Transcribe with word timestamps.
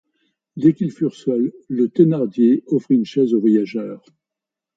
Dès 0.57 0.73
qu'ils 0.73 0.89
furent 0.91 1.13
seuls, 1.13 1.51
le 1.69 1.87
Thénardier 1.87 2.63
offrit 2.65 2.95
une 2.95 3.05
chaise 3.05 3.35
au 3.35 3.39
voyageur. 3.39 4.03